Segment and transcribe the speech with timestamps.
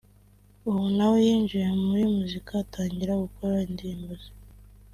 [0.69, 4.31] ubu nawe yinjiye muri muzika atangira gukora indirimbo ze